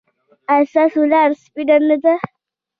ایا 0.53 0.67
ستاسو 0.71 1.01
لاره 1.11 1.33
سپینه 1.43 1.75
نه 1.89 1.97
ده؟ 2.03 2.13